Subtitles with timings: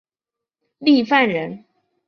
[0.79, 1.63] 郦范人。